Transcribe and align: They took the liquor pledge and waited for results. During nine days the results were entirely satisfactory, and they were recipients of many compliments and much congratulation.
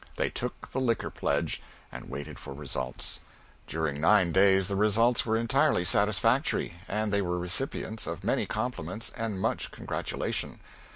They 0.15 0.31
took 0.31 0.71
the 0.71 0.79
liquor 0.81 1.11
pledge 1.11 1.61
and 1.91 2.09
waited 2.09 2.39
for 2.39 2.55
results. 2.55 3.19
During 3.67 4.01
nine 4.01 4.31
days 4.31 4.67
the 4.67 4.75
results 4.75 5.27
were 5.27 5.37
entirely 5.37 5.85
satisfactory, 5.85 6.73
and 6.87 7.13
they 7.13 7.21
were 7.21 7.37
recipients 7.37 8.07
of 8.07 8.23
many 8.23 8.47
compliments 8.47 9.11
and 9.15 9.39
much 9.39 9.69
congratulation. 9.69 10.59